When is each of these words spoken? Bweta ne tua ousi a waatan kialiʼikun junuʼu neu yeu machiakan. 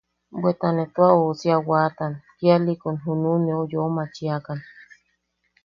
Bweta 0.41 0.67
ne 0.75 0.85
tua 0.93 1.09
ousi 1.21 1.47
a 1.55 1.57
waatan 1.67 2.13
kialiʼikun 2.37 2.95
junuʼu 3.03 3.35
neu 3.45 3.61
yeu 3.71 3.87
machiakan. 3.95 4.59